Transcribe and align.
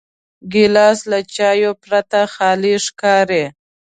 ګیلاس 0.53 0.99
د 1.11 1.13
چایو 1.33 1.71
پرته 1.83 2.19
خالي 2.33 2.75
ښکاري. 2.85 3.43